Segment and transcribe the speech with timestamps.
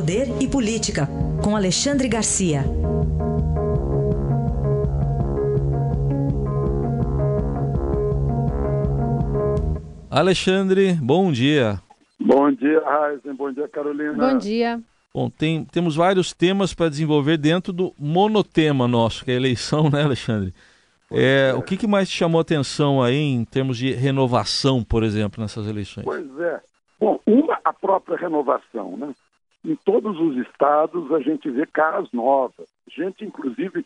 [0.00, 1.06] Poder e Política,
[1.44, 2.64] com Alexandre Garcia.
[10.10, 11.82] Alexandre, bom dia.
[12.18, 13.34] Bom dia, Raíssen.
[13.34, 14.14] Bom dia, Carolina.
[14.14, 14.80] Bom dia.
[15.12, 19.90] Bom, tem, temos vários temas para desenvolver dentro do monotema nosso, que é a eleição,
[19.92, 20.54] né, Alexandre?
[21.12, 21.54] É, é.
[21.54, 25.66] O que, que mais te chamou atenção aí em termos de renovação, por exemplo, nessas
[25.66, 26.04] eleições?
[26.06, 26.58] Pois é.
[26.98, 29.12] Bom, uma, a própria renovação, né?
[29.64, 33.84] Em todos os estados a gente vê caras novas, gente, inclusive,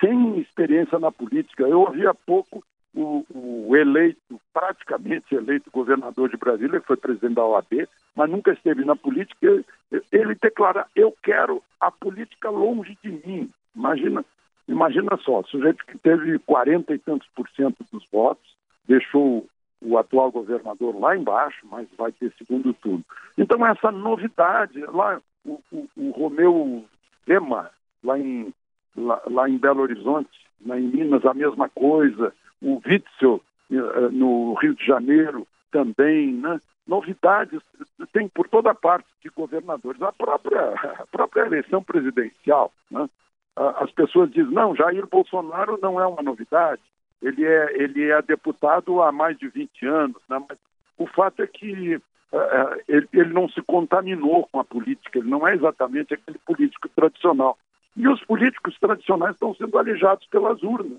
[0.00, 1.62] sem experiência na política.
[1.62, 2.62] Eu ouvi há pouco
[2.94, 8.52] o, o, eleito, praticamente eleito governador de Brasília, que foi presidente da OAB, mas nunca
[8.52, 9.64] esteve na política,
[10.10, 13.50] ele, declara: Eu quero a política longe de mim.
[13.74, 14.24] Imagina,
[14.68, 19.46] imagina só, sujeito que teve 40 e tantos por cento dos votos, deixou
[19.84, 23.04] o atual governador lá embaixo, mas vai ter segundo turno.
[23.36, 26.84] Então, essa novidade, lá, o, o, o Romeu
[27.26, 27.70] Zema,
[28.02, 28.52] lá em,
[28.96, 30.30] lá, lá em Belo Horizonte,
[30.64, 36.60] lá em Minas, a mesma coisa o Witzel eh, no Rio de Janeiro também, né?
[36.86, 37.60] Novidades
[38.12, 40.00] tem por toda parte de governadores.
[40.02, 43.08] A própria, a própria eleição presidencial, né?
[43.54, 46.80] As pessoas dizem, não, Jair Bolsonaro não é uma novidade,
[47.22, 50.44] ele é, ele é deputado há mais de 20 anos, né?
[50.98, 55.46] o fato é que uh, ele, ele não se contaminou com a política, ele não
[55.46, 57.56] é exatamente aquele político tradicional.
[57.96, 60.98] E os políticos tradicionais estão sendo alijados pelas urnas.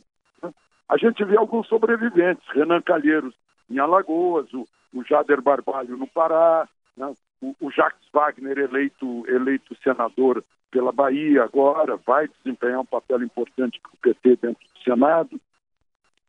[0.88, 3.34] A gente vê alguns sobreviventes, Renan Calheiros
[3.70, 7.14] em Alagoas, o, o Jader Barbalho no Pará, né?
[7.42, 13.80] o, o Jacques Wagner eleito, eleito senador pela Bahia agora, vai desempenhar um papel importante
[13.80, 15.42] para o PT dentro do Senado.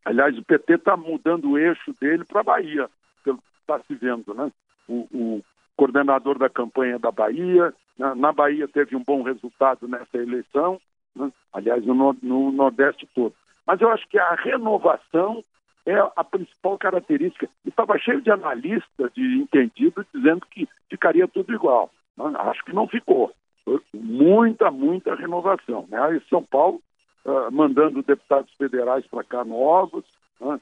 [0.05, 2.89] Aliás, o PT está mudando o eixo dele para a Bahia,
[3.25, 4.51] pelo que está se vendo, né?
[4.87, 5.45] O, o,
[5.77, 8.21] coordenador da campanha da Bahia, na, né?
[8.21, 10.81] na Bahia teve um bom resultado nessa eleição,
[11.17, 11.33] né?
[11.53, 13.35] aliás, no, no Nordeste todo.
[13.67, 15.43] Mas eu acho que a renovação
[15.87, 17.49] é a principal característica.
[17.65, 21.91] E estava cheio de analistas, de entendidos, dizendo que ficaria tudo igual.
[22.39, 23.33] Acho que não ficou.
[23.93, 25.87] Muita, muita renovação.
[25.89, 25.99] Né?
[26.29, 26.81] São Paulo
[27.25, 30.05] uh, mandando deputados federais para cá novos,
[30.41, 30.61] uh,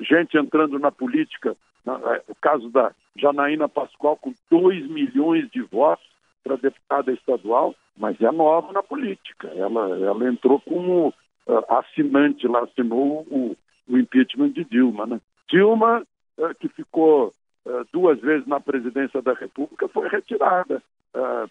[0.00, 1.56] gente entrando na política,
[1.86, 6.06] uh, o caso da Janaína Pascoal com 2 milhões de votos
[6.42, 9.48] para deputada estadual, mas é nova na política.
[9.48, 13.56] Ela, ela entrou como uh, assinante lá, assinou o,
[13.88, 15.06] o impeachment de Dilma.
[15.06, 15.20] Né?
[15.48, 16.02] Dilma,
[16.38, 17.32] uh, que ficou
[17.66, 20.82] uh, duas vezes na presidência da República, foi retirada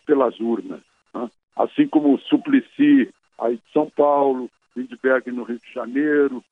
[0.07, 0.81] pelas urnas.
[1.13, 1.29] Né?
[1.55, 6.44] Assim como Suplicy, aí de São Paulo, Lindbergh no Rio de Janeiro,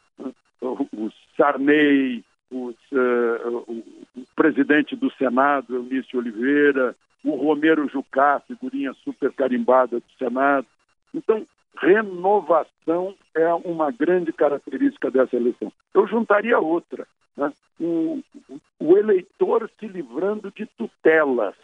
[0.61, 3.83] o Sarney, os, o,
[4.17, 10.65] o presidente do Senado, Eunício Oliveira, o Romero Jucá, figurinha super carimbada do Senado.
[11.13, 11.45] Então,
[11.77, 15.71] renovação é uma grande característica dessa eleição.
[15.93, 17.07] Eu juntaria outra,
[17.37, 17.51] né?
[17.79, 18.21] o,
[18.79, 21.55] o, eleitor se livrando de tutelas,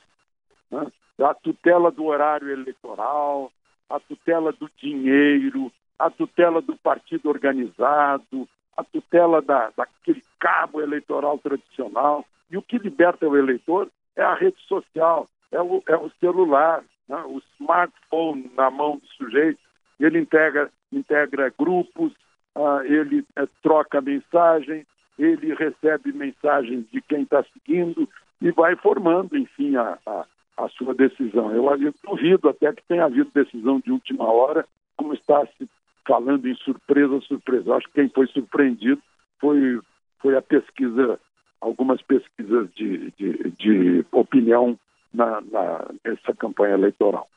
[0.72, 0.88] né?
[1.20, 3.52] a tutela do horário eleitoral,
[3.90, 11.38] a tutela do dinheiro, a tutela do partido organizado, a tutela da, daquele cabo eleitoral
[11.40, 12.26] tradicional.
[12.50, 16.84] E o que liberta o eleitor é a rede social, é o, é o celular,
[17.08, 17.18] né?
[17.26, 19.60] o smartphone na mão do sujeito
[20.00, 22.12] ele integra, integra grupos,
[22.56, 24.86] uh, ele uh, troca mensagem,
[25.18, 28.08] ele recebe mensagens de quem está seguindo
[28.42, 30.26] e vai formando, enfim, a, a,
[30.58, 31.54] a sua decisão.
[31.54, 35.70] Eu, eu duvido até que tenha havido decisão de última hora, como está se
[36.08, 37.70] falando em surpresa, surpresa.
[37.70, 39.02] Eu acho que quem foi surpreendido
[39.40, 39.80] foi,
[40.20, 41.20] foi a pesquisa,
[41.60, 44.78] algumas pesquisas de, de, de opinião
[45.14, 47.28] na, na, nessa campanha eleitoral.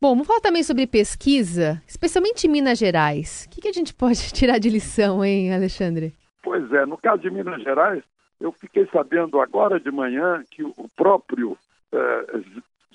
[0.00, 3.46] Bom, vamos falar também sobre pesquisa, especialmente em Minas Gerais.
[3.46, 6.12] O que, que a gente pode tirar de lição, hein, Alexandre?
[6.42, 8.02] Pois é, no caso de Minas Gerais,
[8.38, 11.56] eu fiquei sabendo agora de manhã que o próprio
[11.94, 12.40] é,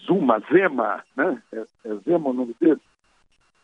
[0.06, 1.42] Zuma, Zema, né?
[1.52, 2.80] É, é Zema o nome dele?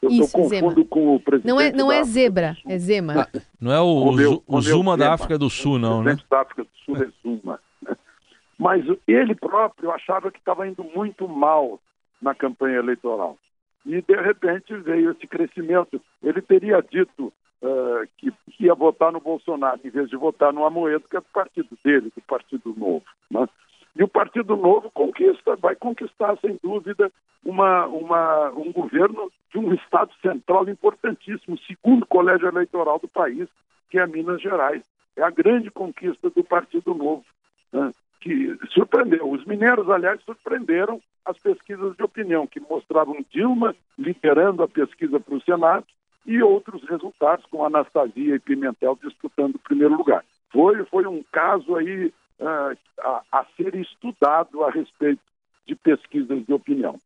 [0.01, 0.85] Eu, Isso, eu confundo Zema.
[0.85, 1.51] com o presidente.
[1.51, 3.21] Não é, não é zebra, é Zema.
[3.21, 6.13] Ah, não é o, o, o Zuma Zema, da África do Sul, não, né?
[6.13, 7.59] O da África do Sul é Zuma.
[7.81, 7.95] Né?
[8.59, 11.79] Mas ele próprio achava que estava indo muito mal
[12.21, 13.37] na campanha eleitoral.
[13.85, 16.01] E, de repente, veio esse crescimento.
[16.23, 21.07] Ele teria dito uh, que ia votar no Bolsonaro, em vez de votar no Amoedo,
[21.07, 23.05] que é do partido dele, do Partido Novo.
[23.29, 23.47] Né?
[23.95, 27.11] E o Partido Novo conquista, vai conquistar, sem dúvida,
[27.43, 33.47] uma, uma, um governo de um Estado central importantíssimo, segundo colégio eleitoral do país,
[33.89, 34.83] que é Minas Gerais.
[35.15, 37.23] É a grande conquista do Partido Novo.
[37.71, 37.91] Né?
[38.25, 39.29] que surpreendeu.
[39.29, 45.35] Os mineiros, aliás, surpreenderam as pesquisas de opinião, que mostravam Dilma liderando a pesquisa para
[45.35, 45.85] o Senado
[46.25, 50.25] e outros resultados, com Anastasia e Pimentel disputando o primeiro lugar.
[50.51, 55.21] Foi, foi um caso aí uh, a, a ser estudado a respeito
[55.67, 56.99] de pesquisas de opinião.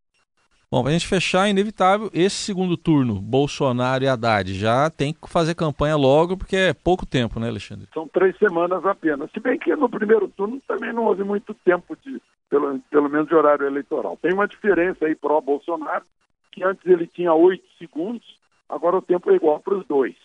[0.71, 5.11] Bom, para a gente fechar, é inevitável, esse segundo turno, Bolsonaro e Haddad, já tem
[5.11, 7.87] que fazer campanha logo, porque é pouco tempo, né, Alexandre?
[7.91, 9.31] São três semanas apenas.
[9.31, 12.21] Se bem que no primeiro turno também não houve muito tempo, de,
[12.51, 14.15] pelo, pelo menos de horário eleitoral.
[14.21, 16.05] Tem uma diferença aí pró-Bolsonaro,
[16.51, 18.37] que antes ele tinha oito segundos,
[18.69, 20.15] agora o tempo é igual para os dois.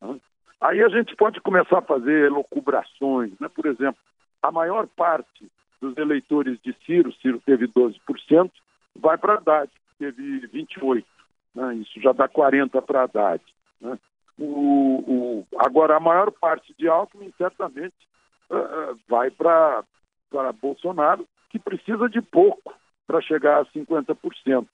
[0.00, 0.16] Né?
[0.62, 3.48] Aí a gente pode começar a fazer locubrações, né?
[3.54, 4.00] Por exemplo,
[4.42, 5.50] a maior parte
[5.80, 8.50] dos eleitores de Ciro, Ciro teve 12%,
[8.96, 11.06] vai para Haddad teve 28.
[11.54, 11.74] Né?
[11.76, 13.42] Isso já dá 40 para a Haddad.
[13.80, 13.98] Né?
[14.38, 17.94] O, o, agora, a maior parte de Alckmin certamente
[18.50, 19.84] uh, vai para
[20.60, 22.74] Bolsonaro, que precisa de pouco
[23.06, 24.66] para chegar a 50%.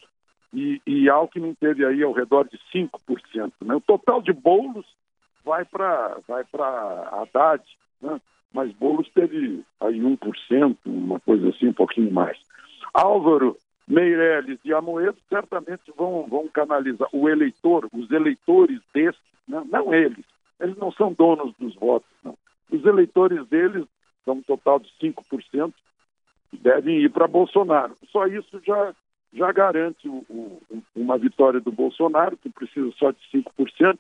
[0.53, 3.53] E, e Alckmin teve aí ao redor de 5%.
[3.63, 3.75] Né?
[3.75, 4.87] O total de bolos
[5.45, 6.45] vai para vai
[7.23, 7.65] Haddad,
[8.01, 8.21] né?
[8.57, 12.39] Mas Boulos teve aí 1%, uma coisa assim, um pouquinho mais.
[12.95, 13.55] Álvaro
[13.87, 19.63] Meirelles e Amoedo certamente vão, vão canalizar o eleitor, os eleitores desses, né?
[19.71, 20.25] não eles,
[20.59, 22.35] eles não são donos dos votos, não.
[22.71, 23.85] Os eleitores deles,
[24.25, 25.75] são um total de 5%,
[26.55, 27.95] devem ir para Bolsonaro.
[28.11, 28.95] Só isso já,
[29.35, 30.63] já garante o, o,
[30.97, 33.99] uma vitória do Bolsonaro, que precisa só de 5%,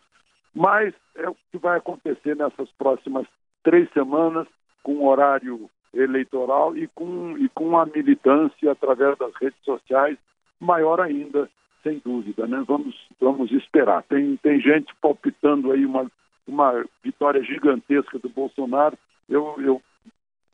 [0.55, 3.26] mas é o que vai acontecer nessas próximas
[3.67, 4.47] três semanas,
[4.81, 10.17] com horário eleitoral e com, e com a militância através das redes sociais
[10.61, 11.51] maior ainda,
[11.83, 12.47] sem dúvida.
[12.47, 12.63] Né?
[12.65, 14.05] Vamos, vamos esperar.
[14.05, 16.09] Tem, tem gente palpitando aí uma,
[16.47, 18.97] uma vitória gigantesca do Bolsonaro.
[19.29, 19.83] Eu, eu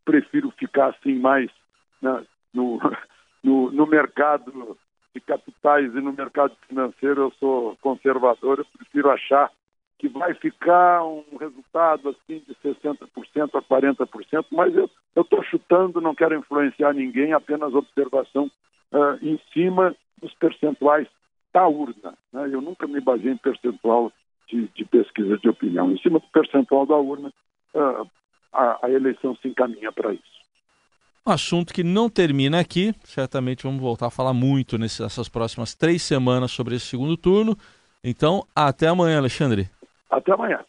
[0.03, 1.51] prefiro ficar assim mais
[2.01, 2.25] né,
[2.55, 2.81] no,
[3.45, 4.79] no, no mercado
[5.15, 7.25] de capitais e no mercado financeiro.
[7.25, 9.51] Eu sou conservador, eu prefiro achar
[10.03, 13.07] que vai ficar um resultado assim de 60%
[13.55, 18.51] a 40%, mas eu estou chutando, não quero influenciar ninguém, apenas observação
[18.91, 21.07] uh, em cima dos percentuais
[21.55, 22.19] da urna.
[22.33, 22.51] Né?
[22.53, 24.13] Eu nunca me baseei em percentual
[24.49, 25.93] de, de, pesquisa de opinião.
[25.93, 27.33] Em cima do percentual da urna,
[27.73, 28.11] uh,
[28.53, 30.43] a, a eleição se encaminha para isso.
[31.25, 36.03] Um assunto que não termina aqui, certamente vamos voltar a falar muito nessas próximas três
[36.03, 37.57] semanas sobre esse segundo turno.
[38.03, 39.71] Então, até amanhã, Alexandre.
[40.13, 40.65] Até amanhã.